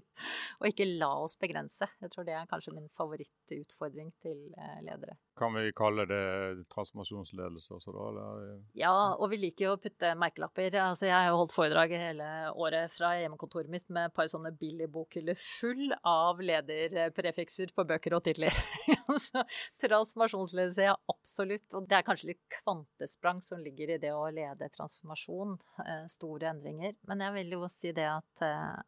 [0.62, 1.88] Og ikke la oss begrense.
[2.02, 5.20] Jeg tror det er kanskje min favorittutfordring til eh, ledere.
[5.36, 8.04] Kan vi kalle det transformasjonsledelse også, da?
[8.12, 8.52] Eller?
[8.78, 10.76] Ja, og vi liker jo å putte merkelapper.
[10.78, 14.54] Altså, jeg har jo holdt foredrag hele året fra hjemmekontoret mitt med et par sånne
[14.60, 18.54] billigbokhyller full av lederprefikser på bøker og titler.
[19.24, 19.42] Så
[19.82, 21.66] transformasjonsledelse, ja absolutt.
[21.74, 25.58] Og det er kanskje litt kvantesprang som ligger i det å lede transformasjon.
[25.82, 26.94] Eh, store endringer.
[27.10, 28.82] Men jeg vil jo si det at eh,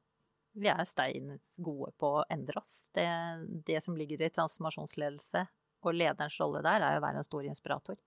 [0.62, 2.92] vi er stein gode på å endre oss.
[2.96, 3.10] Det,
[3.68, 5.48] det som ligger i transformasjonsledelse
[5.86, 7.98] og lederens rolle der, er jo å være en stor inspirator.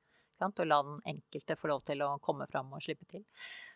[0.45, 3.25] Og la den enkelte få lov til å komme fram og slippe til.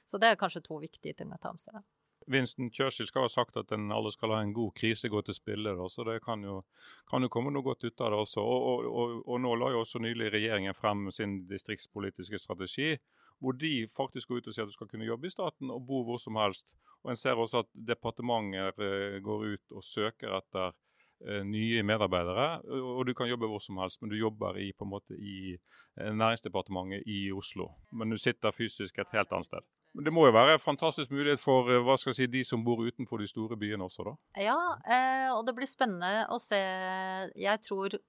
[0.06, 1.82] Så det er kanskje to viktige ting å ta med seg.
[2.30, 5.34] Winston Churchill skal ha sagt at en alle skal ha en god krise gå til
[5.34, 5.74] spille.
[5.90, 6.60] Så det kan jo,
[7.10, 8.44] kan jo, komme noe godt ut av det også.
[8.44, 12.94] Og, og, og, og nå la jo også nylig regjeringen frem sin distriktspolitiske strategi
[13.42, 15.82] hvor de faktisk går ut og sier at du skal kunne jobbe i staten og
[15.88, 16.70] bo hvor som helst.
[17.02, 20.76] Og En ser også at departementer eh, går ut og søker etter
[21.46, 22.48] nye medarbeidere.
[22.80, 25.54] Og du kan jobbe hvor som helst, men du jobber i, på en måte i
[25.54, 27.70] eh, Næringsdepartementet i Oslo.
[27.92, 29.68] Men du sitter fysisk et helt annet sted.
[29.94, 32.64] Men Det må jo være en fantastisk mulighet for hva skal jeg si, de som
[32.64, 34.14] bor utenfor de store byene også, da?
[34.40, 34.56] Ja,
[35.34, 36.62] og det blir spennende å se.
[37.36, 38.00] Jeg tror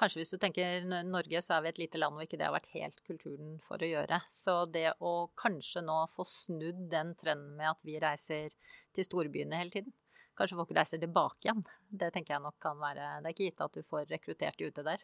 [0.00, 2.54] Kanskje hvis du tenker Norge, så er vi et lite land og ikke det har
[2.54, 4.20] vært helt kulturen for å gjøre.
[4.30, 8.54] Så det å kanskje nå få snudd den trenden med at vi reiser
[8.96, 9.96] til storbyene hele tiden
[10.40, 11.60] Kanskje folk reiser tilbake igjen.
[12.00, 14.70] Det tenker jeg nok kan være Det er ikke gitt at du får rekruttert de
[14.72, 15.00] ute der,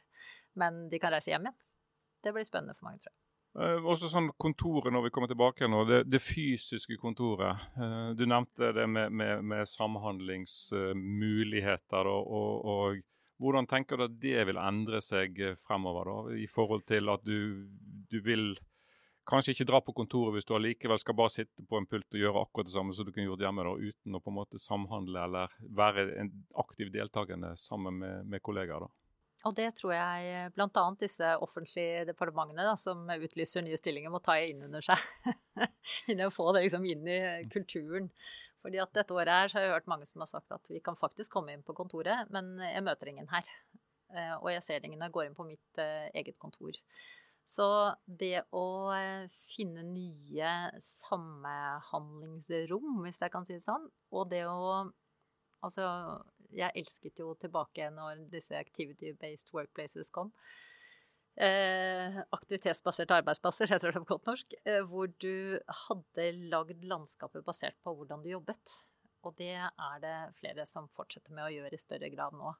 [0.56, 1.60] men de kan reise hjem igjen.
[2.24, 3.20] Det blir spennende for mange, tror jeg.
[3.56, 7.56] Eh, også sånn kontoret når vi kommer tilbake nå, det, det fysiske kontoret.
[7.76, 12.96] Eh, du nevnte det med, med, med samhandlingsmuligheter og, og, og
[13.40, 17.24] hvordan tenker du at det vil endre seg eh, fremover, da, i forhold til at
[17.24, 17.66] du,
[18.12, 18.58] du vil
[19.28, 22.22] kanskje ikke dra på kontoret hvis du allikevel skal bare sitte på en pult og
[22.22, 24.62] gjøre akkurat det samme som du kunne gjort hjemme, da, uten å på en måte
[24.62, 26.30] samhandle eller være en
[26.62, 28.86] aktiv deltakende sammen med, med kollegaer?
[28.86, 28.92] da?
[29.44, 30.84] Og det tror jeg bl.a.
[31.00, 35.02] disse offentlige departementene da, som utlyser nye stillinger, må ta inn under seg.
[36.10, 37.20] inn og få det liksom inn i
[37.52, 38.08] kulturen.
[38.64, 40.80] Fordi at dette året her så har jeg hørt mange som har sagt at vi
[40.82, 43.46] kan faktisk komme inn på kontoret, men jeg møter ingen her.
[44.16, 46.80] Eh, og jeg ser ingen når jeg går inn på mitt eh, eget kontor.
[47.46, 54.46] Så det å eh, finne nye samhandlingsrom, hvis jeg kan si det sånn, og det
[54.50, 54.86] å
[55.64, 55.82] Altså,
[56.54, 60.28] jeg elsket jo tilbake når disse activity-based workplaces kom.
[61.36, 64.54] Eh, aktivitetsbaserte arbeidsplasser, heter det på godt norsk.
[64.64, 68.76] Eh, hvor du hadde lagd landskapet basert på hvordan du jobbet.
[69.26, 72.52] Og det er det flere som fortsetter med å gjøre i større grad nå.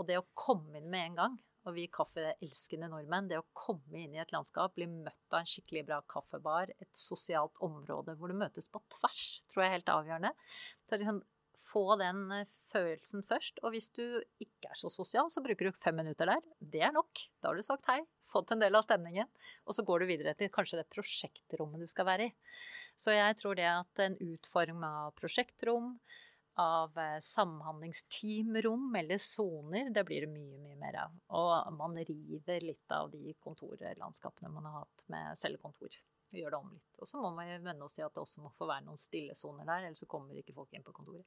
[0.00, 4.00] Og det å komme inn med en gang, og vi kaffeelskende nordmenn, det å komme
[4.00, 8.32] inn i et landskap, bli møtt av en skikkelig bra kaffebar, et sosialt område hvor
[8.32, 10.32] du møtes på tvers, tror jeg er helt avgjørende.
[10.88, 11.20] Så liksom
[11.70, 13.60] få den eh, følelsen først.
[13.64, 14.04] Og hvis du
[14.42, 16.42] ikke er så sosial, så bruker du fem minutter der.
[16.58, 17.24] Det er nok.
[17.40, 19.28] Da har du sagt hei, fått en del av stemningen.
[19.66, 22.34] Og så går du videre til kanskje det prosjektrommet du skal være i.
[22.98, 25.94] Så jeg tror det at en utforming av prosjektrom,
[26.54, 31.18] av eh, samhandlingsteamrom eller soner, det blir det mye, mye mer av.
[31.40, 36.00] Og man river litt av de kontorlandskapene man har hatt med cellekontor.
[36.30, 36.98] Gjør det om litt.
[37.02, 39.66] Og så må man venne oss til at det også må få være noen stillesoner
[39.66, 41.26] der, ellers så kommer ikke folk inn på kontoret.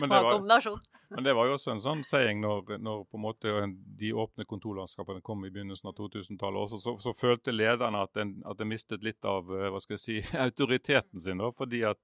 [0.00, 0.78] Men det, var,
[1.10, 3.52] men det var jo også en sånn saying når, når på en måte
[4.00, 6.72] de åpne kontorlandskapene kom i begynnelsen av 2000-tallet.
[6.72, 9.98] Så, så, så, følte lederne at en, at en mistet litt av eh, hva skal
[9.98, 11.44] jeg si, autoriteten sin.
[11.44, 12.00] da, fordi at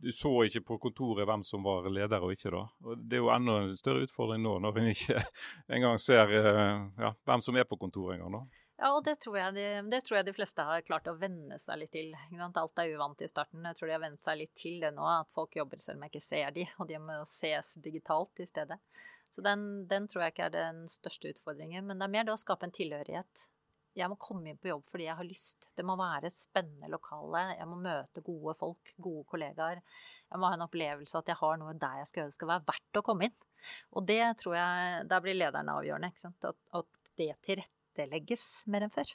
[0.00, 2.52] du så ikke på kontoret hvem som var leder og ikke.
[2.54, 2.64] da.
[2.86, 5.20] Og Det er jo enda en større utfordring nå, når en ikke
[5.76, 8.40] engang ser eh, ja, hvem som er på kontoret engang.
[8.40, 8.66] da.
[8.80, 11.82] Ja, og det tror, de, det tror, jeg de, fleste har klart å venne seg
[11.82, 12.14] litt til.
[12.40, 13.66] Alt er uvant i starten.
[13.68, 16.06] Jeg tror de har vent seg litt til det nå, at folk jobber selv om
[16.06, 18.80] jeg ikke ser de, og de må ses digitalt i stedet.
[19.30, 21.84] Så den, den tror jeg ikke er den største utfordringen.
[21.86, 23.44] Men det er mer det å skape en tilhørighet
[23.96, 25.66] jeg må komme inn på jobb fordi jeg har lyst.
[25.76, 27.42] Det må være spennende lokale.
[27.58, 29.80] Jeg må møte gode folk, gode kollegaer.
[30.30, 32.30] Jeg må ha en opplevelse at jeg har noe der jeg skal gjøre.
[32.30, 33.36] Det skal være verdt å komme inn.
[33.98, 36.12] Og det tror jeg Der blir lederne avgjørende.
[36.12, 36.46] ikke sant?
[36.46, 39.10] At, at, det tilrettelegges mer enn før.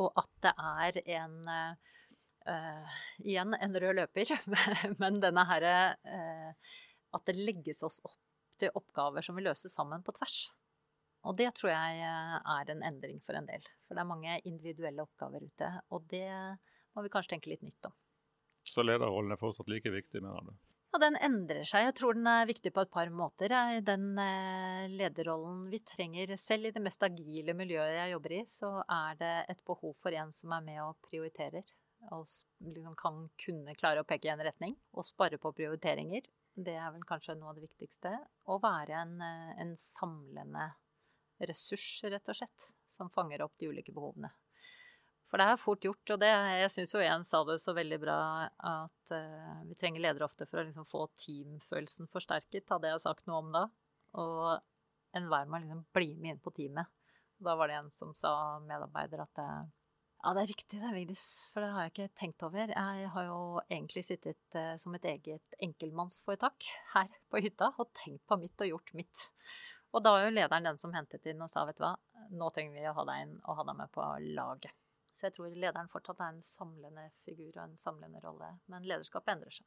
[0.00, 2.94] Og at det er en uh,
[3.26, 4.30] Igjen en rød løper,
[5.02, 5.74] men denne herre
[6.06, 6.78] uh,
[7.18, 8.22] At det legges oss opp
[8.56, 10.46] til oppgaver som vi løser sammen på tvers.
[11.26, 13.64] Og det tror jeg eh, er en endring for en del.
[13.86, 16.26] For det er mange individuelle oppgaver ute, og det
[16.94, 17.94] må vi kanskje tenke litt nytt om.
[18.66, 20.74] Så lederrollen er fortsatt like viktig, mener du?
[20.96, 21.84] Ja, den endrer seg.
[21.84, 23.52] Jeg tror den er viktig på et par måter.
[23.84, 28.70] Den eh, lederrollen vi trenger selv i det mest agile miljøet jeg jobber i, så
[28.82, 31.66] er det et behov for en som er med og prioriterer.
[32.16, 32.24] Og
[32.64, 36.26] liksom kan kunne klare å peke i en retning og spare på prioriteringer.
[36.56, 38.14] Det er vel kanskje noe av det viktigste.
[38.48, 40.70] Å være en, eh, en samlende
[41.38, 44.30] ressurs, rett og slett, som fanger opp de ulike behovene.
[45.26, 47.98] For det er fort gjort, og det, jeg syns jo en sa det så veldig
[47.98, 53.02] bra, at uh, vi trenger ledere ofte for å liksom få teamfølelsen forsterket, hadde jeg
[53.02, 53.64] sagt noe om da.
[54.22, 56.92] Og enhver må liksom bli med inn på teamet.
[57.40, 58.30] Og da var det en som sa,
[58.64, 59.48] medarbeider, at det,
[60.22, 62.70] ja, det er riktig det, Vigdis, for det har jeg ikke tenkt over.
[62.70, 68.22] Jeg har jo egentlig sittet uh, som et eget enkeltmannsforetak her på hytta og tenkt
[68.30, 69.26] på mitt og gjort mitt.
[69.96, 71.94] Og da var jo lederen den som hentet inn og sa vet du hva,
[72.36, 74.74] nå trenger vi å ha deg inn og ha deg med på laget.
[75.16, 78.50] Så jeg tror lederen fortsatt er en samlende figur og en samlende rolle.
[78.68, 79.64] Men lederskapet endrer seg.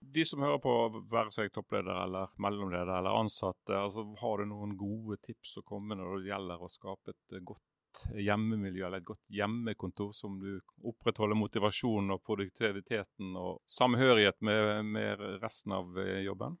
[0.00, 0.76] De som hører på,
[1.10, 5.98] være seg toppleder eller mellomleder eller ansatte, altså har du noen gode tips å komme
[5.98, 11.36] når det gjelder å skape et godt hjemmemiljø eller et godt hjemmekontor som du opprettholder
[11.36, 16.56] motivasjonen og produktiviteten og samhørighet med, med resten av eh, jobben?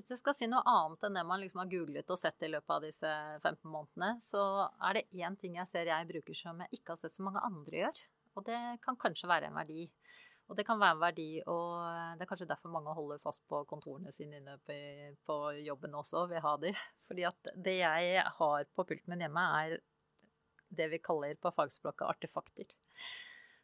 [0.00, 2.48] Hvis jeg skal si noe annet enn det man liksom har googlet og sett i
[2.48, 3.08] løpet av disse
[3.42, 4.42] 15 månedene, så
[4.88, 7.42] er det én ting jeg ser jeg bruker som jeg ikke har sett så mange
[7.44, 8.00] andre gjør.
[8.40, 9.84] Og det kan kanskje være en verdi.
[10.48, 13.60] Og det kan være en verdi, og det er kanskje derfor mange holder fast på
[13.68, 15.36] kontorene sine inne på
[15.66, 16.72] jobben også, vil ha de.
[17.10, 19.76] Fordi at det jeg har på pulten min hjemme, er
[20.80, 22.72] det vi kaller på fagspråket artefakter.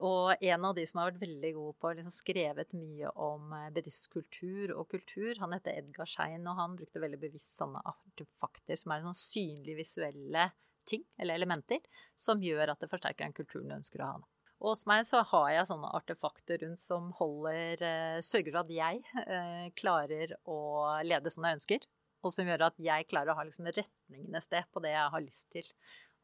[0.05, 3.71] Og en av de som har vært veldig god på liksom skrevet mye om eh,
[3.73, 8.93] bedriftskultur og kultur, han heter Edgar Schein, og han brukte veldig bevisst sånne artefakter som
[8.93, 10.51] er sånn synlige visuelle
[10.87, 11.81] ting, eller elementer,
[12.15, 14.19] som gjør at det forsterker den kulturen du ønsker å ha.
[14.61, 18.73] Og hos meg så har jeg sånne artefakter rundt som holder eh, Sørger for at
[18.73, 20.59] jeg eh, klarer å
[21.05, 21.87] lede som jeg ønsker.
[22.25, 25.13] Og som gjør at jeg klarer å ha liksom retningen et sted på det jeg
[25.13, 25.69] har lyst til.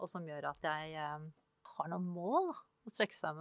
[0.00, 2.54] Og som gjør at jeg har noen mål
[2.86, 3.40] å strekke, seg,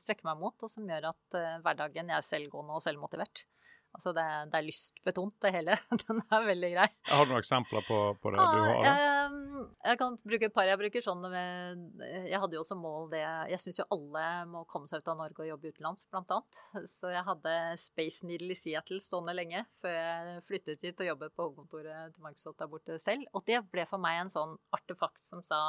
[0.00, 3.46] strekke, meg mot, og som gjør at uh, hverdagen jeg er selvgående og selvmotivert.
[3.92, 5.74] Altså det, det er lystbetont, det hele.
[6.02, 6.86] Den er veldig grei.
[7.10, 8.86] Har du noen eksempler på, på det du har?
[8.86, 10.68] Jeg, jeg kan bruke et par.
[10.70, 11.82] Jeg bruker sånn med,
[12.30, 13.20] Jeg hadde jo som mål det
[13.52, 16.62] Jeg syns jo alle må komme seg ut av Norge og jobbe utenlands, blant annet.
[16.88, 21.36] Så jeg hadde Space Needle i Seattle stående lenge før jeg flyttet dit og jobbet
[21.36, 23.28] på hovedkontoret til Microsoft der borte selv.
[23.36, 25.66] Og det ble for meg en sånn artefakt som sa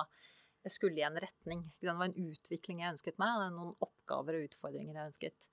[0.63, 1.63] jeg skulle i en retning.
[1.81, 5.47] Det var en utvikling jeg ønsket meg, og noen oppgaver og utfordringer jeg ønsket.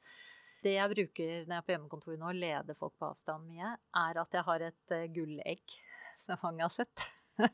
[0.60, 4.20] Det jeg bruker når jeg er på hjemmekontor nå, leder folk på avstand mye, er
[4.20, 5.78] at jeg har et uh, gullegg
[6.20, 7.06] som mange har sett.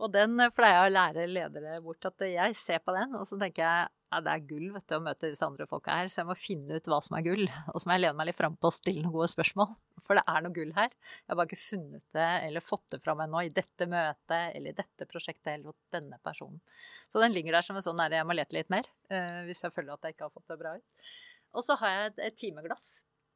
[0.00, 3.38] og den pleier jeg å lære ledere bort at jeg ser på den, og så
[3.40, 6.20] tenker jeg ja, det er gull vet du, å møte disse andre folka her, så
[6.20, 7.46] jeg må finne ut hva som er gull.
[7.72, 9.70] Og så må jeg lene meg litt frampå og stille noen gode spørsmål.
[10.04, 10.92] For det er noe gull her.
[10.92, 14.56] Jeg har bare ikke funnet det eller fått det fra meg nå i dette møtet
[14.58, 16.60] eller i dette prosjektet eller hos denne personen.
[17.08, 19.64] Så den ligger der som en sånn der jeg må lete litt mer, uh, hvis
[19.64, 21.08] jeg føler at jeg ikke har fått det bra ut.
[21.56, 22.90] Og så har jeg et, timeglass.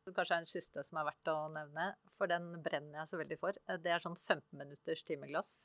[0.06, 1.88] Kanskje er den siste som er verdt å nevne,
[2.20, 3.56] for den brenner jeg så veldig for.
[3.80, 5.56] Det er sånn 15 minutters timeglass.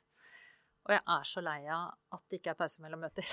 [0.82, 3.28] Og jeg er så lei av at det ikke er pause mellom møter.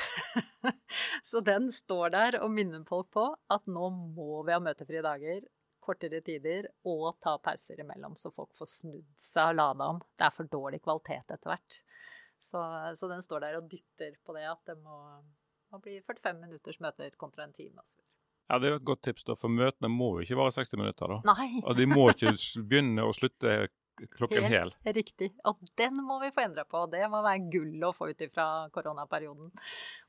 [1.30, 5.48] så den står der og minner folk på at nå må vi ha møtefrie dager,
[5.82, 10.04] kortere tider og ta pauser imellom, så folk får snudd seg og lada om.
[10.14, 11.80] Det er for dårlig kvalitet etter hvert.
[12.40, 12.62] Så,
[12.96, 15.00] så, den står der og dytter på det at det må,
[15.74, 18.00] må bli 45 minutters møter kontra en time osv.
[18.50, 20.78] Ja, Det er jo et godt tips, da, for møtene må jo ikke vare 60
[20.80, 21.12] minutter.
[21.12, 21.34] da.
[21.34, 21.60] Nei.
[21.66, 22.32] Og de må ikke
[22.62, 23.58] begynne og slutte
[24.08, 24.72] klokken hel.
[24.86, 25.30] Riktig.
[25.50, 26.86] Og den må vi få endra på.
[26.92, 29.52] Det må være gull å få ut fra koronaperioden.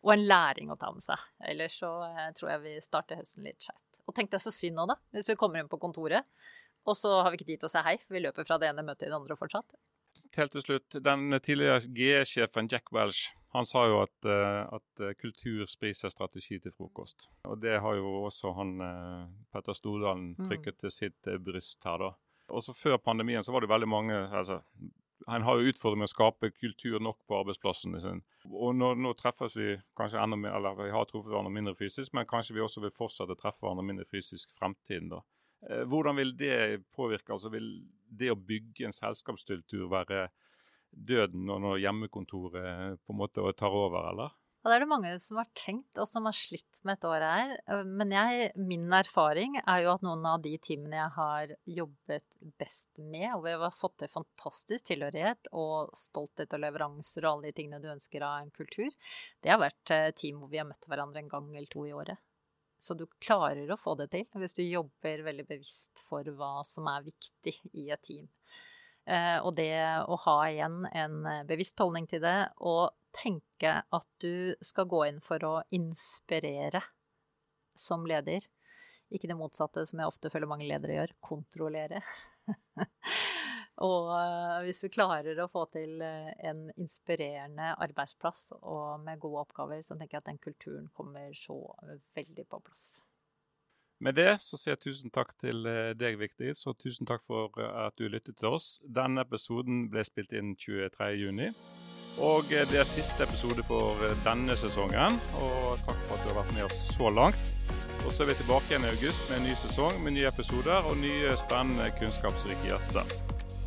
[0.05, 1.29] Og en læring å ta med seg.
[1.53, 4.03] Ellers så eh, tror jeg vi starter høsten litt skjevt.
[4.07, 4.99] Og tenk deg så synd nå, da.
[5.17, 6.29] Hvis vi kommer inn på kontoret,
[6.89, 8.71] og så har vi ikke tid til å si hei, for vi løper fra det
[8.71, 9.77] ene møtet til det andre fortsatt.
[10.37, 10.97] Helt til slutt.
[11.03, 16.71] Den tidligere GE-sjefen Jack Welsh han sa jo at, uh, at kultur spiser strategi til
[16.71, 17.27] frokost.
[17.51, 18.77] Og det har jo også han
[19.51, 20.45] Petter Stordalen mm.
[20.47, 22.13] trykket til sitt bryst her, da.
[22.51, 24.61] Også før pandemien så var det veldig mange altså,
[25.29, 28.23] Han har jo utfordringer med å skape kultur nok på arbeidsplassen sin.
[28.49, 32.15] Og nå, nå, treffes vi kanskje enda mer, eller vi har truffet hverandre mindre fysisk,
[32.17, 35.13] men kanskje vi også vil fortsette å treffe hverandre mindre fysisk fremtiden.
[35.13, 35.21] da.
[35.69, 37.37] Eh, hvordan vil det påvirke?
[37.37, 37.69] Altså Vil
[38.09, 40.29] det å bygge en selskapskultur være
[40.91, 44.40] døden når hjemmekontoret på en måte tar over, eller?
[44.61, 47.23] Ja, det er det mange som har tenkt, og som har slitt med et år
[47.25, 47.53] her.
[47.65, 52.37] Eh, men jeg, min erfaring er jo at noen av de teamene jeg har jobbet
[52.61, 57.49] best med, og vi har fått til fantastisk tilhørighet og stolthet og leveranser og alle
[57.49, 58.93] de tingene du ønsker av en kultur,
[59.41, 61.97] det har vært eh, team hvor vi har møtt hverandre en gang eller to i
[61.97, 62.21] året.
[62.81, 66.89] Så du klarer å få det til hvis du jobber veldig bevisst for hva som
[66.93, 68.29] er viktig i et team.
[69.09, 69.73] Eh, og det
[70.05, 75.21] å ha igjen en bevisst holdning til det, og tenke at du skal gå inn
[75.25, 76.83] for å inspirere
[77.75, 78.45] som leder.
[79.11, 82.03] Ikke det motsatte, som jeg ofte føler mange ledere gjør, kontrollere.
[83.89, 89.47] og eh, hvis vi klarer å få til eh, en inspirerende arbeidsplass og med gode
[89.47, 91.59] oppgaver, så tenker jeg at den kulturen kommer så
[92.15, 92.85] veldig på plass.
[94.01, 96.55] Med det så sier jeg tusen takk til eh, deg, Viktig.
[96.57, 98.79] Så tusen takk for at du lyttet til oss.
[98.81, 101.53] Denne episoden ble spilt inn 23.6.
[102.25, 105.21] Og eh, det er siste episode for eh, denne sesongen.
[105.45, 107.45] Og takk for at du har vært med oss så langt.
[108.01, 110.89] Og så er vi tilbake igjen i august med en ny sesong med nye episoder
[110.89, 113.17] og nye spennende, kunnskapsrike gjester.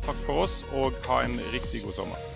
[0.02, 2.26] Takk for oss, og ha en riktig god sommer.